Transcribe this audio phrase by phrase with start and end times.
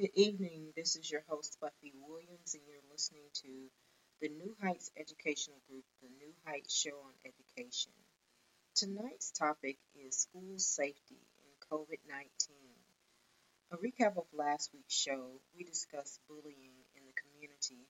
[0.00, 0.72] Good evening.
[0.74, 3.68] This is your host, Buffie Williams, and you're listening to
[4.22, 7.92] the New Heights Educational Group, the New Heights Show on Education.
[8.74, 12.24] Tonight's topic is school safety and COVID 19.
[13.72, 17.84] A recap of last week's show, we discussed bullying in the community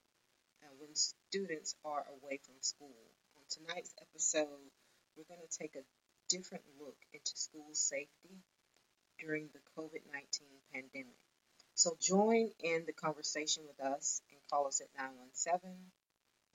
[0.65, 3.07] uh, when students are away from school.
[3.37, 4.75] On tonight's episode,
[5.17, 5.87] we're going to take a
[6.29, 8.35] different look into school safety
[9.21, 11.15] during the COVID 19 pandemic.
[11.81, 15.81] So join in the conversation with us and call us at 917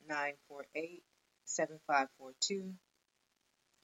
[0.08, 1.02] 948
[1.46, 2.76] 7542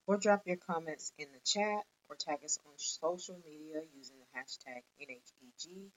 [0.05, 4.29] or drop your comments in the chat or tag us on social media using the
[4.37, 5.89] hashtag NHEG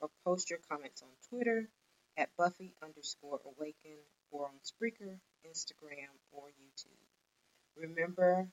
[0.00, 1.70] or post your comments on Twitter
[2.18, 3.96] at Buffy underscore awaken
[4.30, 5.16] or on Spreaker,
[5.48, 7.08] Instagram, or YouTube.
[7.74, 8.50] Remember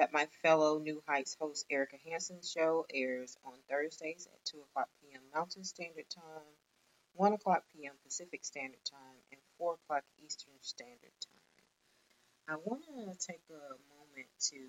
[0.00, 4.88] that my fellow New Heights host Erica Hanson's show airs on Thursdays at 2 o'clock
[4.96, 5.20] p.m.
[5.34, 6.56] Mountain Standard Time,
[7.20, 7.92] 1 o'clock p.m.
[8.02, 11.36] Pacific Standard Time, and 4 o'clock Eastern Standard Time.
[12.48, 14.60] I want to take a moment to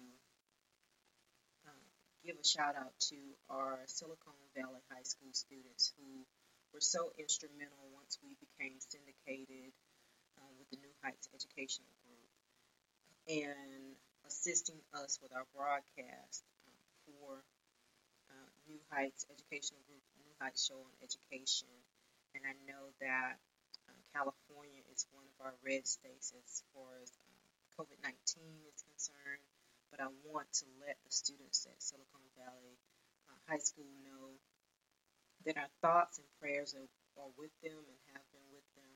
[1.64, 1.88] uh,
[2.28, 3.16] give a shout out to
[3.48, 6.28] our Silicon Valley High School students who
[6.76, 9.72] were so instrumental once we became syndicated
[10.36, 12.28] uh, with the New Heights Educational Group.
[13.48, 13.96] And
[14.32, 16.48] assisting us with our broadcast
[17.04, 17.44] for
[18.32, 21.68] uh, New Heights Educational Group, New Heights Show on Education.
[22.32, 23.36] And I know that
[23.92, 27.36] uh, California is one of our red states as far as um,
[27.76, 28.16] COVID 19
[28.72, 29.44] is concerned.
[29.92, 32.80] But I want to let the students at Silicon Valley
[33.28, 34.40] uh, High School know
[35.44, 36.88] that our thoughts and prayers are,
[37.20, 38.96] are with them and have been with them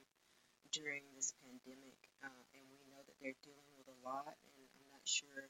[0.71, 1.99] during this pandemic.
[2.23, 4.31] Uh, and we know that they're dealing with a lot
[5.05, 5.47] sure.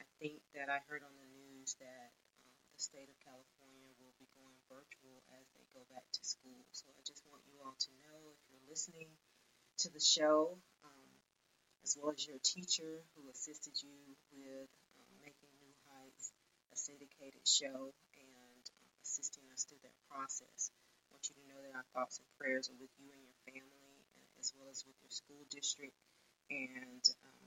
[0.00, 2.10] I think that I heard on the news that
[2.42, 6.62] um, the state of California will be going virtual as they go back to school.
[6.72, 9.10] So I just want you all to know if you're listening
[9.84, 11.10] to the show, um,
[11.84, 13.96] as well as your teacher who assisted you
[14.34, 16.32] with um, making New Heights
[16.72, 20.70] a syndicated show and uh, assisting us through that process.
[21.08, 23.38] I want you to know that our thoughts and prayers are with you and your
[23.48, 23.94] family,
[24.40, 25.96] as well as with your school district.
[26.50, 27.37] And um,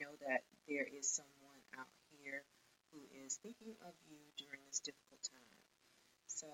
[0.00, 2.44] know that there is someone out here
[2.92, 5.60] who is thinking of you during this difficult time.
[6.26, 6.48] So,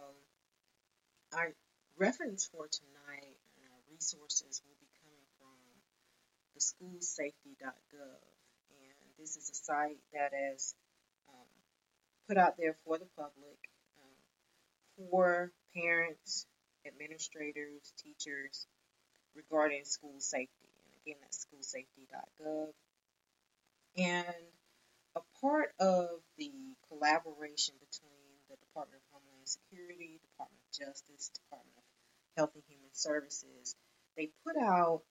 [1.34, 1.54] our
[1.98, 5.58] reference for tonight and our resources will be coming from
[6.54, 8.22] the schoolsafety.gov.
[8.70, 10.74] And this is a site that is
[11.28, 11.48] um,
[12.28, 13.58] put out there for the public,
[13.98, 14.16] um,
[14.96, 16.46] for parents,
[16.86, 18.66] administrators, teachers,
[19.34, 20.68] regarding school safety.
[20.84, 22.72] And again, that's schoolsafety.gov.
[23.96, 24.26] And
[25.14, 26.08] a part of
[26.38, 26.52] the
[26.88, 31.84] collaboration between the Department of Homeland Security, Department of Justice, Department of
[32.36, 33.76] Health and Human Services,
[34.16, 35.02] they put out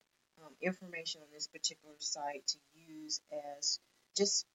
[0.42, 3.22] um, information on this particular site to use
[3.58, 3.80] as
[4.18, 4.46] just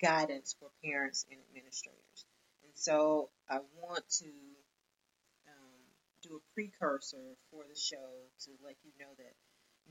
[0.00, 2.24] guidance for parents and administrators.
[2.64, 4.32] And so I want to
[5.48, 5.80] um,
[6.22, 9.34] do a precursor for the show to let you know that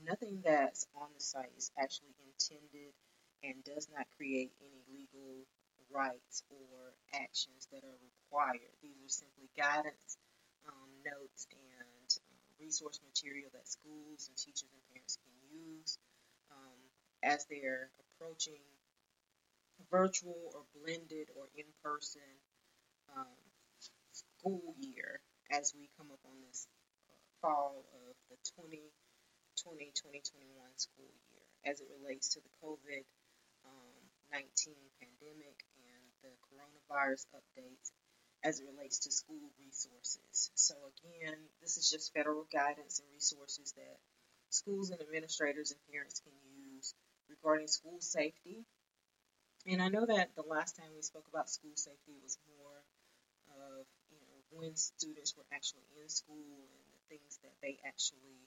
[0.02, 2.92] nothing that's on the site is actually intended
[3.44, 5.44] and does not create any legal
[5.92, 8.72] rights or actions that are required.
[8.82, 10.16] These are simply guidance,
[10.66, 15.98] um, notes, and uh, resource material that schools and teachers and parents can use
[16.50, 16.80] um,
[17.22, 18.64] as they're approaching
[19.90, 22.24] virtual or blended or in person
[23.16, 23.38] um,
[24.12, 25.20] school year
[25.50, 26.66] as we come up on this
[27.10, 28.90] uh, fall of the 2020
[29.54, 33.23] 2021 school year as it relates to the COVID um,
[34.34, 37.94] 19 pandemic and the coronavirus updates
[38.42, 40.50] as it relates to school resources.
[40.58, 43.96] So, again, this is just federal guidance and resources that
[44.50, 46.94] schools and administrators and parents can use
[47.30, 48.66] regarding school safety.
[49.70, 52.82] And I know that the last time we spoke about school safety was more
[53.54, 58.42] of you know when students were actually in school and the things that they actually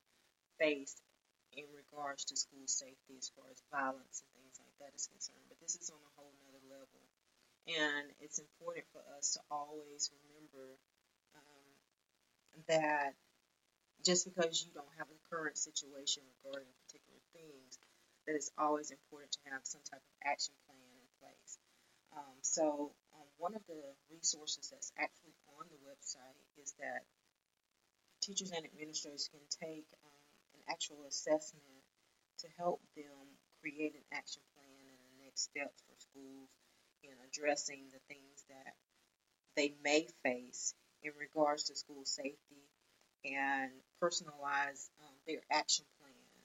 [0.60, 1.02] faced
[1.56, 4.37] in regards to school safety as far as violence and
[4.80, 5.44] that is concerned.
[5.50, 7.04] But this is on a whole nother level.
[7.68, 10.80] And it's important for us to always remember
[11.36, 11.68] um,
[12.72, 13.14] that
[14.06, 17.76] just because you don't have a current situation regarding particular things,
[18.26, 21.60] that it's always important to have some type of action plan in place.
[22.16, 27.04] Um, so, um, one of the resources that's actually on the website is that
[28.22, 30.24] teachers and administrators can take um,
[30.56, 31.84] an actual assessment
[32.40, 33.28] to help them
[33.60, 36.50] create an action plan and the next steps for schools
[37.04, 38.74] in addressing the things that
[39.56, 40.74] they may face
[41.04, 42.66] in regards to school safety
[43.26, 46.38] and personalize um, their action plan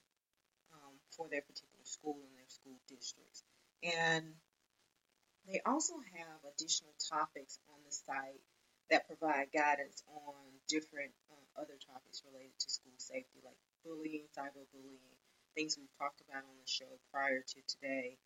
[0.72, 3.42] um, for their particular school and their school districts.
[3.82, 4.34] And
[5.46, 8.40] they also have additional topics on the site
[8.90, 15.16] that provide guidance on different um, other topics related to school safety, like bullying, cyberbullying,
[15.54, 18.16] things we've talked about on the show prior to today,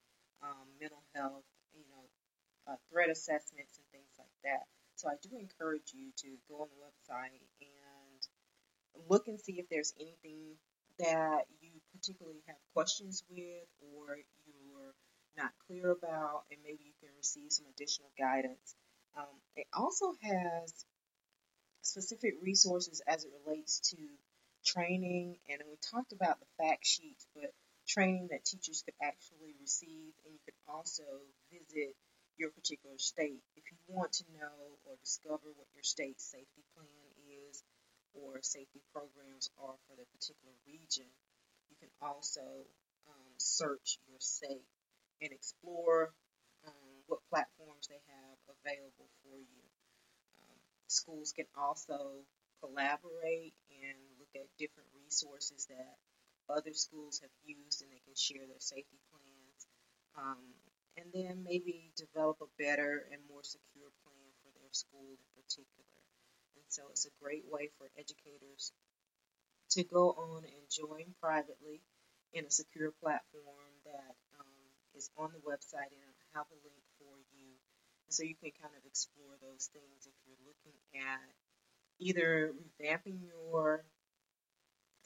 [0.42, 1.44] um, mental health,
[1.74, 2.04] you know,
[2.72, 4.66] uh, threat assessments and things like that.
[4.96, 8.20] So I do encourage you to go on the website and
[9.08, 10.56] look and see if there's anything
[10.98, 14.16] that you particularly have questions with or
[14.46, 14.94] you're
[15.36, 18.74] not clear about, and maybe you can receive some additional guidance.
[19.16, 20.72] Um, it also has
[21.82, 23.96] specific resources as it relates to
[24.64, 27.52] training, and we talked about the fact sheets, but
[27.86, 31.04] training that teachers could actually receive, and you could also
[31.50, 31.94] visit
[32.36, 37.10] your particular state if you want to know or discover what your state safety plan
[37.48, 37.62] is
[38.14, 41.08] or safety programs are for the particular region.
[41.70, 42.44] You can also
[43.08, 44.68] um, search your state
[45.22, 46.12] and explore
[46.66, 49.64] um, what platforms they have available for you.
[50.40, 50.58] Um,
[50.88, 52.24] schools can also
[52.60, 55.96] collaborate and look at different resources that
[56.48, 59.60] other schools have used and they can share their safety plans.
[60.16, 60.42] Um,
[60.96, 66.00] and then maybe develop a better and more secure plan for their school in particular.
[66.56, 68.72] And so it's a great way for educators
[69.76, 71.84] to go on and join privately
[72.32, 74.56] in a secure platform that um,
[74.96, 77.60] is on the website and I'll have a link for you.
[78.08, 81.28] So you can kind of explore those things if you're looking at
[81.98, 83.84] either revamping your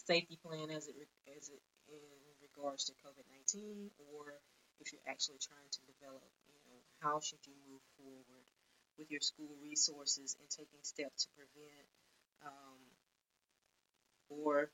[0.07, 0.97] safety plan as it,
[1.37, 4.33] as it in regards to COVID-19 or
[4.81, 8.47] if you're actually trying to develop, you know, how should you move forward
[8.97, 11.87] with your school resources and taking steps to prevent
[12.45, 12.81] um,
[14.29, 14.71] or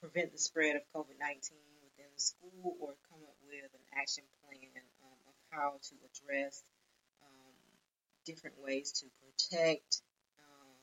[0.00, 4.24] prevent the spread of COVID 19 within the school or come up with an action
[4.44, 6.62] plan um, of how to address
[7.24, 7.56] um,
[8.24, 10.02] different ways to protect,
[10.38, 10.78] uh,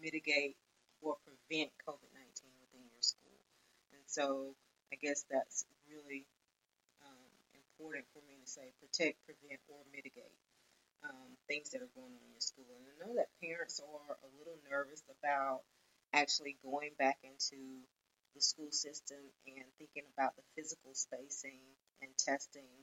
[0.00, 0.56] mitigate,
[1.00, 3.40] or prevent COVID 19 within your school.
[3.92, 4.54] And so
[4.92, 6.26] I guess that's really
[7.06, 10.34] um, important for me to say protect, prevent, or mitigate
[11.06, 12.66] um, things that are going on in your school.
[12.74, 15.62] And I know that parents are a little nervous about
[16.12, 17.86] actually going back into
[18.34, 21.62] the school system and thinking about the physical spacing
[22.02, 22.74] and testing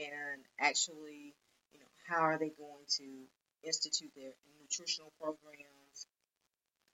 [0.00, 1.36] and actually,
[1.72, 3.28] you know, how are they going to
[3.62, 6.08] institute their nutritional programs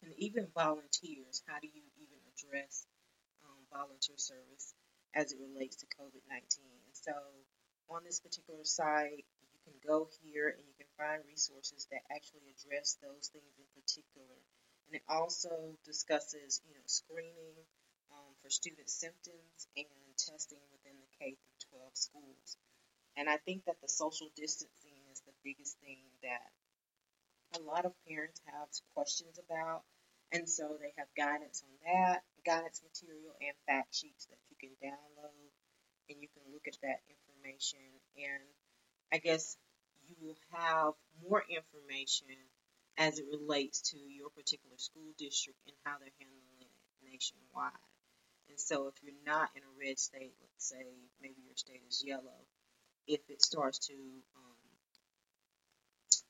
[0.03, 1.43] and even volunteers.
[1.47, 2.87] How do you even address
[3.73, 4.75] volunteer service
[5.15, 6.43] as it relates to COVID 19.
[6.93, 7.15] So,
[7.89, 12.53] on this particular site, you can go here and you can find resources that actually
[12.53, 14.37] address those things in particular.
[14.89, 17.57] And it also discusses, you know, screening
[18.13, 22.57] um, for student symptoms and testing within the K through 12 schools.
[23.17, 26.49] And I think that the social distancing is the biggest thing that
[27.57, 29.83] a lot of parents have questions about.
[30.33, 34.77] And so they have guidance on that, guidance material, and fact sheets that you can
[34.85, 35.49] download
[36.09, 37.81] and you can look at that information.
[38.17, 38.45] And
[39.13, 39.57] I guess
[40.09, 40.93] you will have
[41.25, 42.37] more information
[42.99, 47.89] as it relates to your particular school district and how they're handling it nationwide.
[48.49, 50.85] And so if you're not in a red state, let's say
[51.21, 52.41] maybe your state is yellow,
[53.07, 53.97] if it starts to
[54.37, 54.59] um,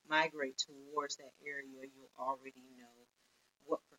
[0.08, 2.94] migrate towards that area, you'll already know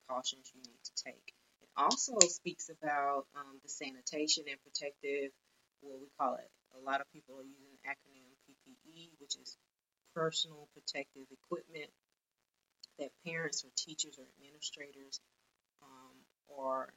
[0.09, 1.33] precautions you need to take.
[1.61, 5.29] It also speaks about um, the sanitation and protective,
[5.81, 6.49] what we call it.
[6.73, 9.57] A lot of people are using the acronym PPE, which is
[10.15, 11.89] personal protective equipment
[12.97, 15.21] that parents or teachers or administrators
[15.85, 16.17] um,
[16.57, 16.89] are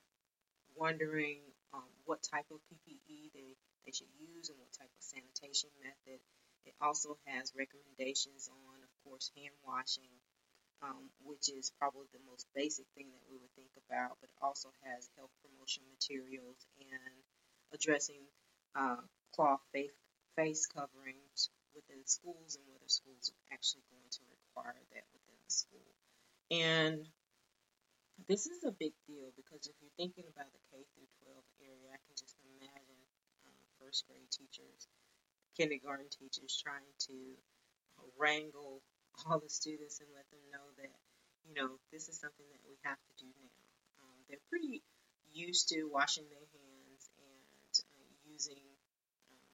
[0.74, 1.38] wondering
[1.74, 3.52] um, what type of PPE they,
[3.84, 6.18] they should use and what type of sanitation method.
[6.64, 10.10] It also has recommendations on, of course, hand washing,
[10.82, 14.68] um, which is probably the most basic thing that we would think about, but also
[14.82, 17.14] has health promotion materials and
[17.70, 18.20] addressing
[18.74, 19.00] uh,
[19.34, 19.94] cloth face,
[20.34, 25.52] face coverings within schools and whether schools are actually going to require that within the
[25.54, 25.90] school.
[26.50, 27.06] And
[28.28, 31.88] this is a big deal because if you're thinking about the K through 12 area,
[31.94, 33.02] I can just imagine
[33.46, 34.90] uh, first grade teachers,
[35.56, 37.16] kindergarten teachers trying to
[38.18, 38.82] wrangle
[39.26, 40.94] all the students and let them know that,
[41.46, 43.60] you know, this is something that we have to do now.
[44.02, 44.82] Um, they're pretty
[45.32, 48.64] used to washing their hands and uh, using
[49.32, 49.48] uh,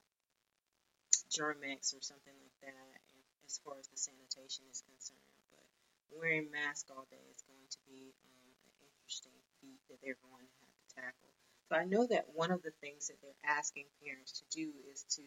[1.31, 2.99] Germ-X or something like that
[3.45, 5.41] as far as the sanitation is concerned.
[5.49, 5.65] But
[6.13, 10.45] wearing masks all day is going to be um, an interesting feat that they're going
[10.45, 11.33] to have to tackle.
[11.69, 15.05] So I know that one of the things that they're asking parents to do is
[15.17, 15.25] to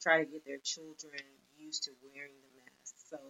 [0.00, 1.20] try to get their children
[1.56, 2.96] used to wearing the mask.
[3.08, 3.20] So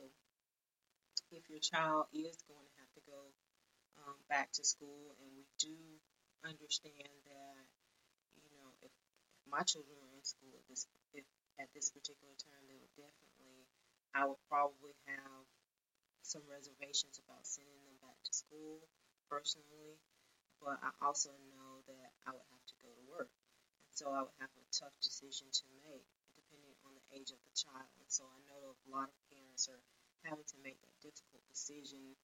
[1.30, 3.20] if your child is going to have to go
[4.02, 5.74] um, back to school, and we do
[6.42, 7.62] understand that,
[8.38, 11.24] you know, if, if my children were in school at this, if
[11.58, 13.62] at this particular time, they would definitely,
[14.14, 15.44] I would probably have
[16.22, 18.80] some reservations about sending them back to school
[19.28, 19.98] personally,
[20.60, 23.30] but I also know that I would have to go to work.
[23.88, 26.06] And so I would have a tough decision to make
[26.36, 27.90] depending on the age of the child.
[28.00, 29.80] And so I know a lot of parents are
[30.24, 32.16] having to make that difficult decision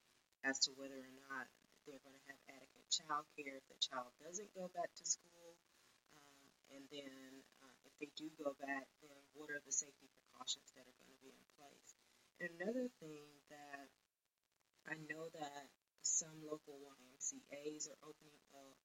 [0.44, 1.46] as to whether or not
[1.86, 5.54] they're going to have adequate child care if the child doesn't go back to school.
[6.18, 7.30] Um, and then
[7.62, 11.14] uh, if they do go back, then what are the safety precautions that are going
[11.14, 11.90] to be in place?
[12.42, 13.88] And another thing that
[14.90, 15.66] I know that
[16.02, 18.78] some local YMCAs are opening up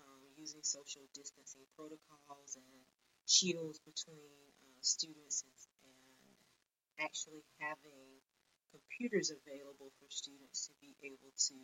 [0.00, 2.80] um, using social distancing protocols and
[3.28, 4.32] shields between
[4.64, 5.52] uh, students and,
[5.84, 8.20] and actually having
[8.74, 11.56] computers available for students to be able to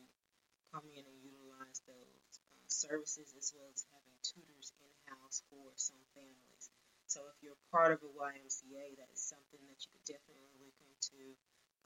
[0.71, 5.99] come in and utilize those uh, services as well as having tutors in-house for some
[6.15, 6.71] families.
[7.11, 10.79] So if you're part of a YMCA, that is something that you could definitely look
[10.79, 11.35] into.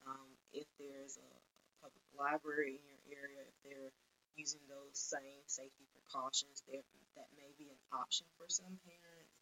[0.05, 3.93] Um, if there's a, a public library in your area, if they're
[4.37, 6.85] using those same safety precautions, there
[7.17, 9.33] that may be an option for some parents.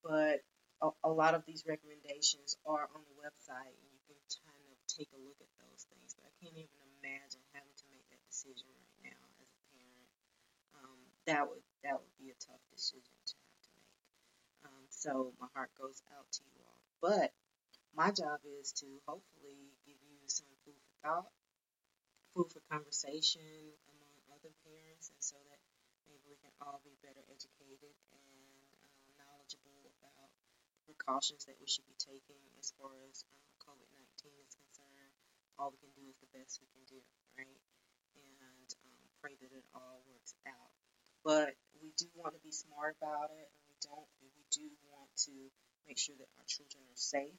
[0.00, 0.40] But
[0.80, 4.78] a, a lot of these recommendations are on the website, and you can kind of
[4.96, 6.16] take a look at those things.
[6.16, 10.10] But I can't even imagine having to make that decision right now as a parent.
[10.80, 14.00] Um, that would that would be a tough decision to have to make.
[14.64, 16.80] Um, so my heart goes out to you all.
[17.04, 17.30] But
[17.92, 21.32] my job is to hopefully give you some food for thought,
[22.32, 23.44] food for conversation
[23.92, 25.60] among other parents, and so that
[26.08, 30.28] maybe we can all be better educated and uh, knowledgeable about
[30.86, 34.65] precautions that we should be taking as far as um, COVID 19 is concerned,
[35.58, 37.00] all we can do is the best we can do,
[37.38, 37.60] right?
[38.16, 40.72] And um, pray that it all works out.
[41.24, 44.08] But we do want to be smart about it, and we don't.
[44.22, 45.34] We do want to
[45.88, 47.38] make sure that our children are safe.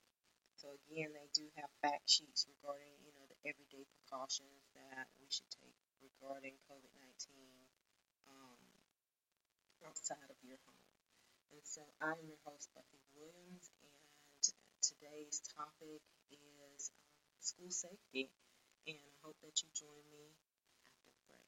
[0.61, 5.27] So again, they do have fact sheets regarding, you know, the everyday precautions that we
[5.29, 7.57] should take regarding COVID nineteen
[8.27, 8.61] um,
[9.87, 10.87] outside of your home.
[11.53, 14.43] And so I'm your host, Buffie Williams, and
[14.83, 17.06] today's topic is um,
[17.47, 18.29] school safety.
[18.87, 20.31] And I hope that you join me
[20.85, 21.39] after the break.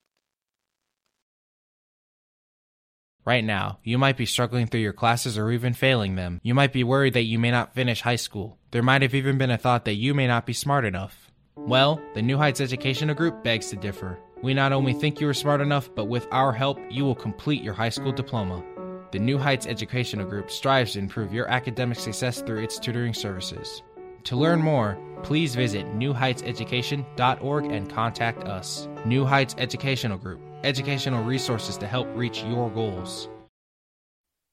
[3.25, 6.39] Right now, you might be struggling through your classes or even failing them.
[6.43, 8.57] You might be worried that you may not finish high school.
[8.71, 11.31] There might have even been a thought that you may not be smart enough.
[11.55, 14.17] Well, the New Heights Educational Group begs to differ.
[14.41, 17.61] We not only think you are smart enough, but with our help, you will complete
[17.61, 18.63] your high school diploma.
[19.11, 23.81] The New Heights Educational Group strives to improve your academic success through its tutoring services.
[24.29, 28.87] To learn more, please visit newheightseducation.org and contact us.
[29.03, 33.27] New Heights Educational Group, educational resources to help reach your goals.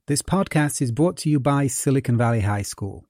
[0.06, 3.04] This podcast is brought to you by Silicon Valley High School,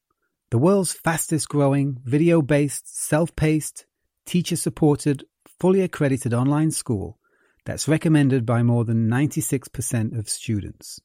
[0.51, 3.87] the world's fastest growing, video based, self paced,
[4.25, 5.23] teacher supported,
[5.61, 7.21] fully accredited online school
[7.65, 11.01] that's recommended by more than 96% of students.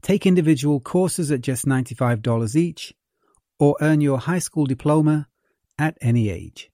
[0.00, 2.94] Take individual courses at just $95 each
[3.62, 5.28] or earn your high school diploma
[5.78, 6.68] at any age.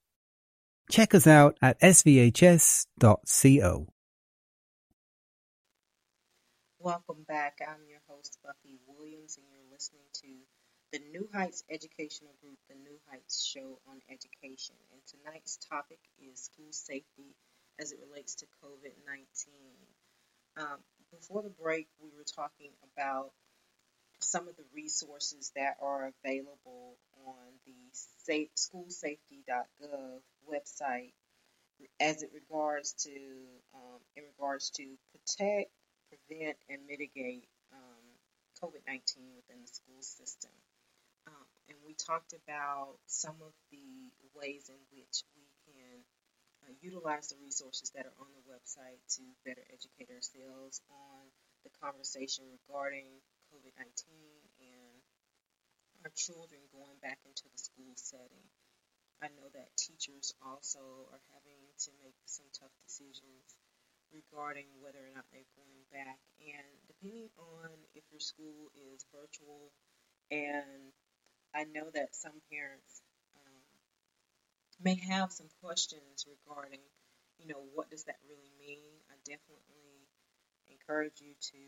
[0.89, 2.87] Check us out at svhs.co.
[6.79, 7.59] Welcome back.
[7.61, 10.29] I'm your host, Buffie Williams, and you're listening to
[10.91, 14.73] the New Heights Educational Group, the New Heights Show on Education.
[14.91, 17.35] And tonight's topic is school safety
[17.79, 19.53] as it relates to COVID 19.
[20.57, 20.79] Um,
[21.11, 23.29] before the break, we were talking about
[24.19, 30.19] some of the resources that are available on the safe, schoolsafety.gov
[30.51, 31.13] website
[31.99, 33.11] as it regards to
[33.73, 35.71] um, in regards to protect,
[36.09, 38.03] prevent, and mitigate um,
[38.61, 40.51] COVID-19 within the school system.
[41.27, 46.03] Um, and we talked about some of the ways in which we can
[46.63, 51.23] uh, utilize the resources that are on the website to better educate ourselves on
[51.63, 53.07] the conversation regarding
[53.49, 53.85] COVID 19
[54.61, 54.99] and
[56.05, 58.45] our children going back into the school setting.
[59.19, 60.79] I know that teachers also
[61.11, 63.57] are having to make some tough decisions
[64.13, 66.21] regarding whether or not they're going back.
[66.39, 69.73] And depending on if your school is virtual,
[70.31, 70.93] and
[71.53, 73.01] I know that some parents
[73.35, 73.65] um,
[74.79, 76.85] may have some questions regarding,
[77.41, 78.93] you know, what does that really mean?
[79.09, 80.05] I definitely
[80.69, 81.61] encourage you to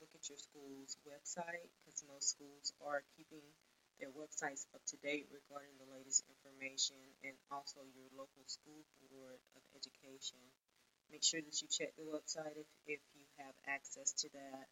[0.00, 3.44] look at your school's website because most schools are keeping
[4.00, 8.80] their websites up to date regarding the latest information and also your local school
[9.12, 10.40] board of education.
[11.12, 14.64] Make sure that you check the website if, if you have access to that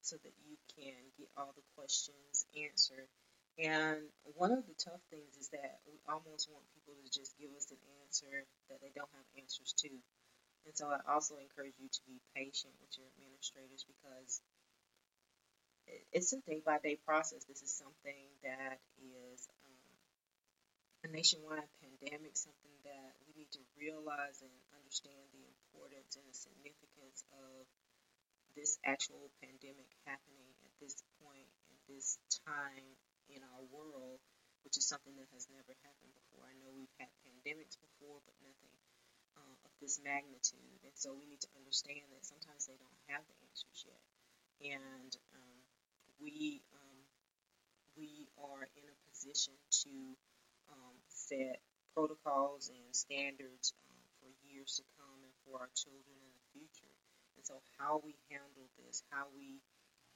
[0.00, 3.10] so that you can get all the questions answered.
[3.58, 4.06] And
[4.38, 7.66] one of the tough things is that we almost want people to just give us
[7.74, 9.90] an answer that they don't have answers to.
[10.68, 14.38] And so I also encourage you to be patient with your administrators because
[16.12, 17.44] it's a day by day process.
[17.44, 19.88] This is something that is um,
[21.04, 26.36] a nationwide pandemic, something that we need to realize and understand the importance and the
[26.36, 27.68] significance of
[28.56, 32.88] this actual pandemic happening at this point in this time
[33.30, 34.18] in our world,
[34.64, 36.48] which is something that has never happened before.
[36.48, 38.74] I know we've had pandemics before, but nothing
[39.38, 40.80] uh, of this magnitude.
[40.82, 44.02] And so we need to understand that sometimes they don't have the answers yet.
[44.58, 45.47] And um,
[46.20, 46.98] we um,
[47.96, 49.54] we are in a position
[49.84, 49.94] to
[50.70, 51.58] um, set
[51.94, 56.94] protocols and standards um, for years to come and for our children in the future.
[57.36, 59.58] And so, how we handle this, how we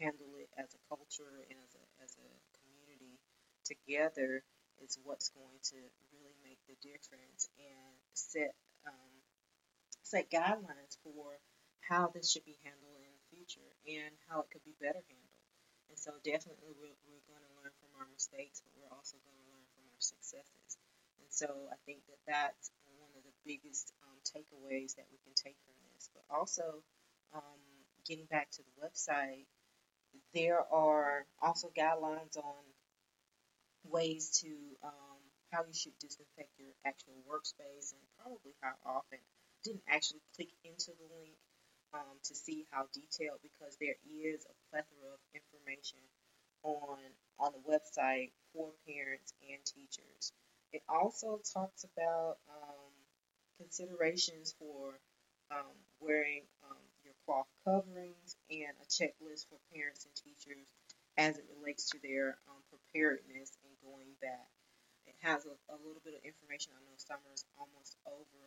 [0.01, 2.29] handle it as a culture and as a as a
[2.63, 3.19] community
[3.67, 4.43] together,
[4.83, 5.79] is what's going to
[6.15, 8.55] really make the difference and set
[8.87, 9.15] um,
[10.03, 11.39] set guidelines for
[11.89, 15.32] how this should be handled in the future and how it could be better handled.
[15.93, 19.37] And so definitely we're, we're going to learn from our mistakes, but we're also going
[19.37, 20.81] to learn from our successes.
[21.21, 25.37] And so I think that that's one of the biggest um, takeaways that we can
[25.37, 26.09] take from this.
[26.17, 26.81] But also,
[27.37, 27.61] um,
[28.09, 29.45] getting back to the website,
[30.33, 32.65] there are also guidelines on
[33.85, 34.49] ways to
[34.81, 35.21] um,
[35.53, 39.21] how you should disinfect your actual workspace and probably how often.
[39.61, 41.37] Didn't actually click into the link,
[41.95, 46.01] um, to see how detailed because there is a plethora of information
[46.63, 46.99] on
[47.39, 50.33] on the website for parents and teachers.
[50.73, 52.93] It also talks about um,
[53.59, 54.97] considerations for
[55.51, 60.65] um, wearing um, your cloth coverings and a checklist for parents and teachers
[61.19, 64.49] as it relates to their um, preparedness and going back.
[65.05, 66.73] It has a, a little bit of information.
[66.73, 68.41] I know summer is almost over,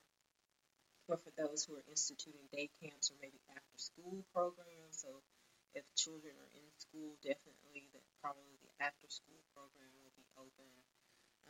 [1.07, 5.05] but for those who are instituting day camps or maybe after school programs.
[5.05, 5.21] So
[5.77, 10.71] if children are in school, definitely that probably the after school program will be open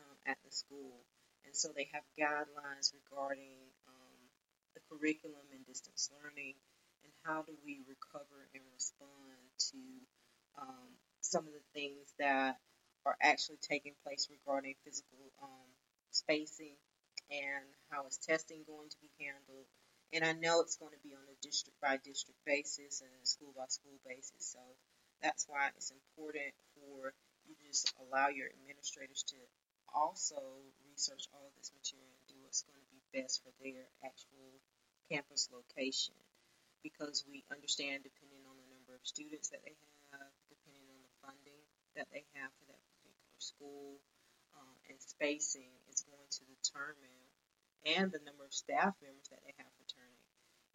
[0.01, 1.03] um, at the school.
[1.47, 4.19] And so they have guidelines regarding um,
[4.75, 6.57] the curriculum and distance learning
[7.05, 9.39] and how do we recover and respond
[9.71, 9.79] to
[10.59, 10.89] um,
[11.21, 12.57] some of the things that
[13.05, 15.69] are actually taking place regarding physical um,
[16.11, 16.75] spacing
[17.31, 19.65] and how is testing going to be handled.
[20.13, 23.25] And I know it's going to be on a district by district basis and a
[23.25, 24.53] school by school basis.
[24.53, 24.61] So
[25.21, 27.13] that's why it's important for
[27.45, 29.39] you just allow your administrators to
[29.93, 30.37] also
[30.85, 34.61] research all of this material and do what's going to be best for their actual
[35.09, 36.17] campus location.
[36.81, 39.73] Because we understand, depending on the number of students that they
[40.13, 41.61] have, depending on the funding
[41.97, 43.97] that they have for that particular school,
[44.89, 47.21] and spacing is going to determine,
[47.85, 50.25] and the number of staff members that they have returning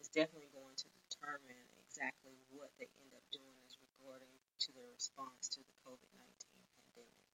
[0.01, 4.33] is definitely going to determine exactly what they end up doing as regarding
[4.65, 6.29] to their response to the COVID 19
[6.77, 7.25] pandemic.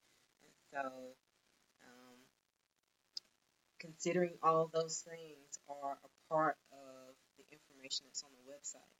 [0.43, 0.83] And so,
[1.83, 2.19] um,
[3.79, 8.93] considering all those things are a part of the information that's on the website.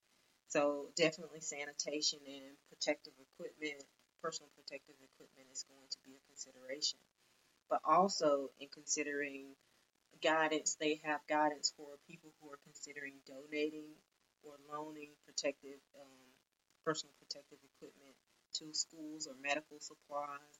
[0.48, 3.84] So, definitely sanitation and protective equipment,
[4.22, 6.98] personal protective equipment is going to be a consideration.
[7.68, 9.54] But also, in considering
[10.22, 13.92] guidance, they have guidance for people who are considering donating
[14.42, 16.20] or loaning protective, um,
[16.84, 18.16] personal protective equipment
[18.54, 20.54] to schools or medical supplies.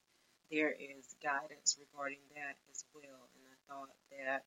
[0.50, 4.44] There is guidance regarding that as well, and I thought that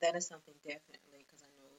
[0.00, 1.74] that is something definitely because I know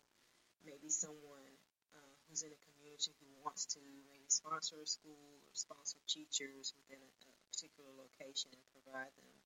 [0.65, 1.53] maybe someone
[1.95, 3.79] uh, who's in a community who wants to
[4.11, 9.38] maybe sponsor a school or sponsor teachers within a, a particular location and provide them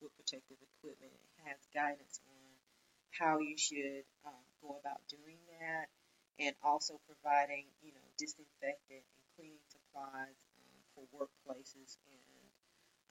[0.00, 1.12] with protective equipment.
[1.12, 2.42] It has guidance on
[3.10, 5.88] how you should uh, go about doing that,
[6.38, 12.44] and also providing you know disinfectant and cleaning supplies um, for workplaces and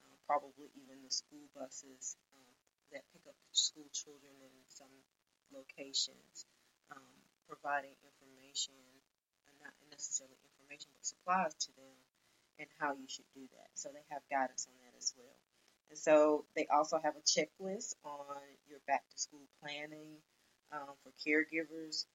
[0.04, 2.54] uh, probably even the school buses um,
[2.91, 4.93] that pick up school children in some
[5.52, 6.47] locations,
[6.91, 7.15] um,
[7.47, 8.76] providing information,
[9.47, 11.97] uh, not necessarily information, but supplies to them
[12.60, 13.69] and how you should do that.
[13.76, 15.46] So they have guidance on that as well.
[15.89, 20.19] And so they also have a checklist on your back to school planning
[20.71, 22.06] um, for caregivers.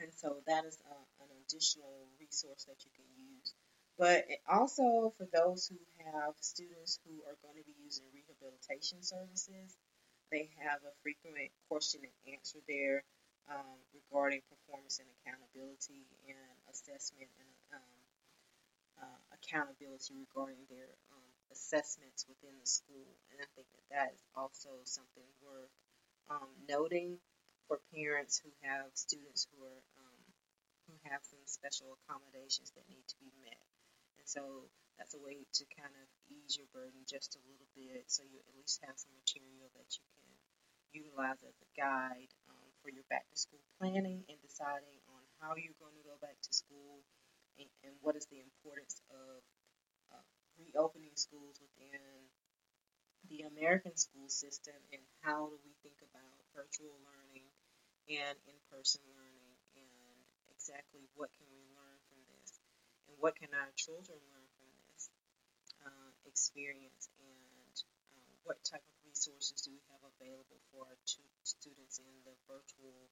[0.00, 3.54] And so that is uh, an additional resource that you can use.
[3.98, 9.74] But also for those who have students who are going to be using rehabilitation services,
[10.30, 13.02] they have a frequent question and answer there
[13.50, 17.98] um, regarding performance and accountability and assessment and um,
[19.02, 20.94] uh, accountability regarding their
[21.52, 23.08] assessments within the school.
[23.32, 25.72] And I think that that is also something worth
[26.28, 27.18] um, noting
[27.68, 30.20] for parents who have students who are um,
[30.88, 33.60] who have some special accommodations that need to be met.
[34.16, 38.08] And so that's a way to kind of ease your burden just a little bit,
[38.08, 40.28] so you at least have some material that you can
[40.96, 45.52] utilize as a guide um, for your back to school planning and deciding on how
[45.54, 47.04] you're going to go back to school
[47.60, 49.44] and, and what is the importance of
[50.58, 52.02] reopening schools within
[53.26, 57.48] the American school system and how do we think about virtual learning
[58.08, 62.58] and in-person learning and exactly what can we learn from this
[63.06, 65.10] and what can our children learn from this
[65.84, 67.74] uh, experience and
[68.16, 70.98] uh, what type of resources do we have available for our
[71.44, 73.10] students in the virtual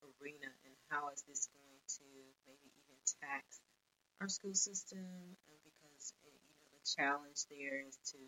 [0.00, 2.06] arena and how is this going to
[2.46, 3.60] maybe even tax
[4.22, 5.36] our school system
[6.96, 8.20] challenge there is to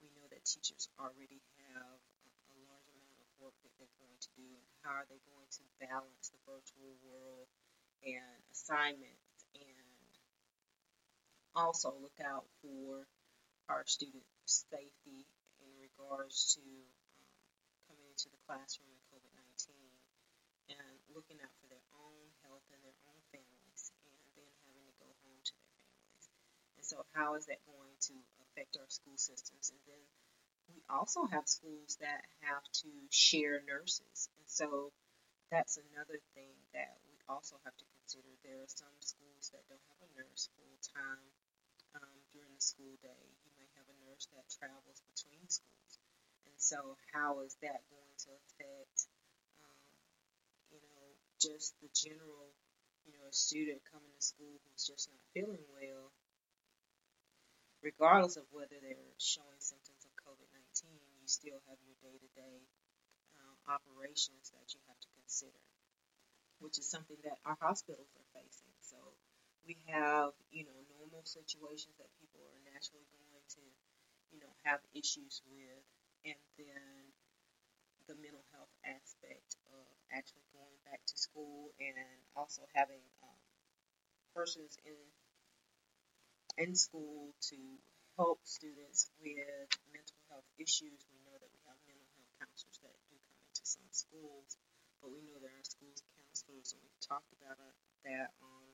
[0.00, 4.16] we know that teachers already have a, a large amount of work that they're going
[4.16, 7.48] to do and how are they going to balance the virtual world
[8.04, 9.44] and assignments?
[9.52, 9.90] And
[11.54, 13.04] also look out for
[13.68, 15.26] our student safety
[15.60, 17.26] in regards to um,
[17.90, 19.74] coming into the classroom in COVID-19
[20.78, 24.94] and looking out for their own health and their own families and then having to
[25.02, 26.24] go home to their families.
[26.78, 28.18] And so how is that going to
[28.50, 29.70] affect our school systems.
[29.70, 30.02] And then
[30.74, 34.26] we also have schools that have to share nurses.
[34.34, 34.90] And so
[35.54, 38.26] that's another thing that we also have to consider.
[38.42, 41.30] There are some schools that don't have a nurse full time
[41.94, 43.22] um, during the school day.
[43.46, 45.92] You may have a nurse that travels between schools.
[46.46, 48.98] And so, how is that going to affect,
[49.62, 49.78] um,
[50.74, 51.02] you know,
[51.38, 52.50] just the general,
[53.06, 56.10] you know, a student coming to school who's just not feeling well
[57.82, 60.90] regardless of whether they're showing symptoms of COVID 19,
[61.20, 62.60] you still have your day to day
[63.70, 65.62] operations that you have to consider,
[66.58, 68.74] which is something that our hospitals are facing.
[68.82, 68.98] So
[69.62, 73.64] we have, you know, normal situations that people are naturally going to,
[74.34, 75.84] you know, have issues with,
[76.26, 77.14] and then
[78.10, 81.94] the mental health aspect of actually going back to school and
[82.34, 83.38] also having um,
[84.34, 84.98] persons in
[86.60, 87.56] in school to
[88.20, 91.00] help students with mental health issues.
[91.08, 94.60] We know that we have mental health counselors that do come into some schools,
[95.00, 97.56] but we know there are schools counselors, and we've talked about
[98.04, 98.64] that on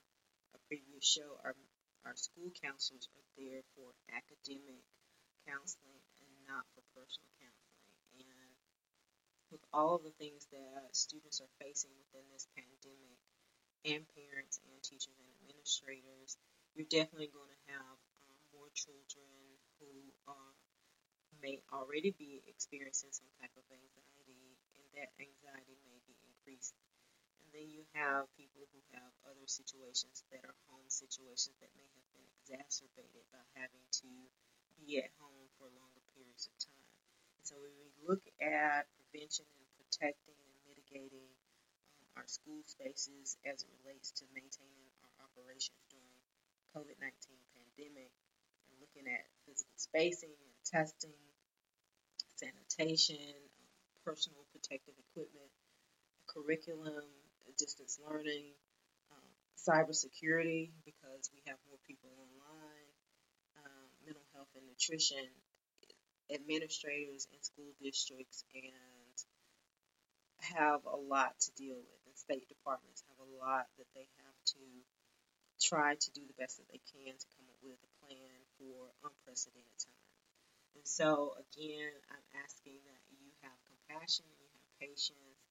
[0.54, 1.38] a previous show.
[1.46, 1.54] Our
[2.06, 4.86] our school counselors are there for academic
[5.42, 7.90] counseling and not for personal counseling.
[8.22, 8.54] And
[9.50, 13.18] with all of the things that students are facing within this pandemic,
[13.86, 16.38] and parents and teachers and administrators,
[16.76, 17.96] you're definitely going to have
[18.28, 19.32] um, more children
[19.80, 19.88] who
[20.28, 20.52] are,
[21.40, 26.76] may already be experiencing some type of anxiety, and that anxiety may be increased.
[27.40, 31.88] And then you have people who have other situations that are home situations that may
[31.88, 34.10] have been exacerbated by having to
[34.76, 36.88] be at home for longer periods of time.
[37.40, 41.30] And so when we look at prevention and protecting and mitigating
[41.96, 45.85] um, our school spaces as it relates to maintaining our operations
[46.76, 48.12] during COVID-19 pandemic
[48.68, 51.16] and looking at physical spacing and testing,
[52.36, 53.72] sanitation, um,
[54.04, 55.48] personal protective equipment,
[56.28, 57.04] curriculum,
[57.56, 58.52] distance learning,
[59.08, 62.88] um, cybersecurity because we have more people online,
[63.64, 65.24] um, mental health and nutrition,
[66.28, 69.16] administrators in school districts and
[70.58, 74.36] have a lot to deal with, and state departments have a lot that they have
[74.44, 74.60] to
[75.66, 78.94] try to do the best that they can to come up with a plan for
[79.02, 80.14] unprecedented times.
[80.78, 85.42] And so, again, I'm asking that you have compassion, you have patience,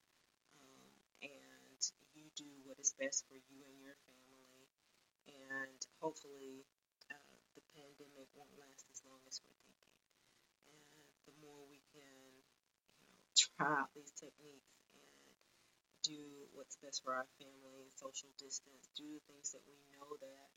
[0.56, 0.92] um,
[1.26, 1.82] and
[2.16, 4.64] you do what is best for you and your family.
[5.28, 6.64] And hopefully,
[7.12, 10.00] uh, the pandemic won't last as long as we're thinking.
[10.72, 12.32] And the more we can,
[13.04, 14.85] you know, try out these techniques
[16.06, 20.50] do what's best for our family, social distance, do the things that we know that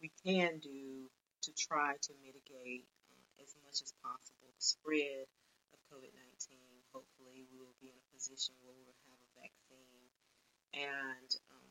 [0.00, 1.04] we can do
[1.44, 5.28] to try to mitigate uh, as much as possible the spread
[5.76, 6.56] of COVID 19.
[6.96, 10.08] Hopefully, we will be in a position where we will have a vaccine.
[10.72, 11.70] And um,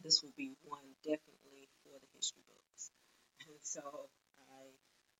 [0.00, 2.94] this will be one definitely for the history books.
[3.42, 4.62] And so I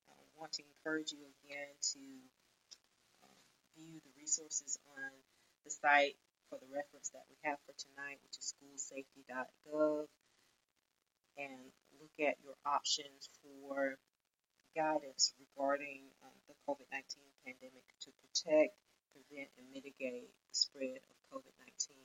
[0.07, 2.05] uh, want to encourage you again to
[3.27, 3.43] uh,
[3.75, 5.11] view the resources on
[5.67, 6.15] the site
[6.49, 10.07] for the reference that we have for tonight, which is schoolsafety.gov,
[11.39, 13.99] and look at your options for
[14.77, 17.03] guidance regarding um, the COVID 19
[17.45, 18.77] pandemic to protect,
[19.17, 21.97] prevent, and mitigate the spread of COVID 19.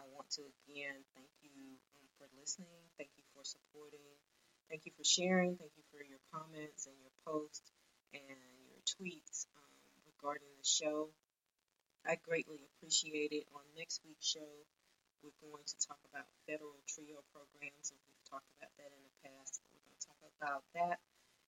[0.00, 4.08] I want to again thank you um, for listening, thank you for supporting,
[4.72, 7.68] thank you for sharing, thank you for your comments and your posts
[8.16, 9.76] and your tweets um,
[10.08, 11.12] regarding the show.
[12.06, 13.44] I greatly appreciate it.
[13.52, 14.52] On next week's show,
[15.20, 19.16] we're going to talk about federal TRIO programs, and we've talked about that in the
[19.20, 19.60] past.
[19.68, 20.96] We're going to talk about that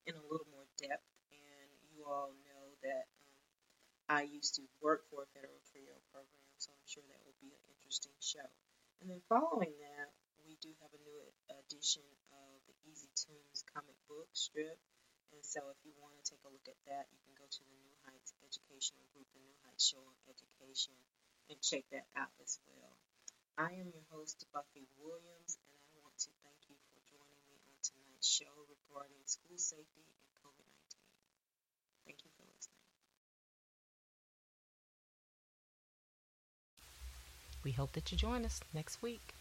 [0.05, 1.09] in a little more depth.
[1.33, 3.41] And you all know that um,
[4.13, 7.49] I used to work for a federal TRIO program, so I'm sure that will be
[7.57, 8.49] an interesting show.
[9.01, 10.09] And then following that,
[10.45, 11.21] we do have a new
[11.65, 14.77] edition of the Easy Tunes comic book strip.
[15.33, 17.63] And so if you want to take a look at that, you can go to
[17.65, 20.93] the New Heights Educational Group, the New Heights Show on Education,
[21.49, 22.95] and check that out as well.
[23.57, 27.57] I am your host, Buffie Williams, and I want to thank you for joining me
[27.65, 31.01] on tonight's show regarding school safety and COVID 19.
[32.05, 32.85] Thank you for listening.
[37.65, 39.35] We hope that you join us next week.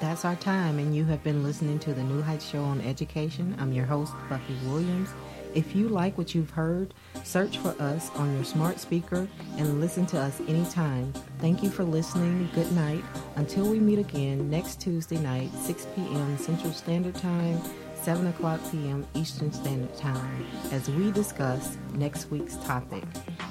[0.00, 3.54] That's our time, and you have been listening to the New Heights Show on Education.
[3.58, 5.10] I'm your host, Buffie Williams.
[5.54, 10.06] If you like what you've heard, search for us on your smart speaker and listen
[10.06, 11.12] to us anytime.
[11.38, 12.48] Thank you for listening.
[12.54, 13.04] Good night.
[13.36, 16.38] Until we meet again next Tuesday night, 6 p.m.
[16.38, 17.60] Central Standard Time,
[18.00, 19.06] 7 o'clock p.m.
[19.14, 23.04] Eastern Standard Time, as we discuss next week's topic.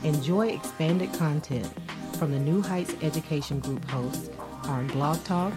[0.03, 1.71] Enjoy expanded content
[2.17, 4.31] from the New Heights Education Group hosts
[4.63, 5.53] on Blog Talk,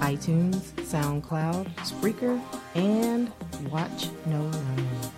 [0.00, 2.40] iTunes, SoundCloud, Spreaker,
[2.74, 3.30] and
[3.70, 5.17] Watch Know Learn.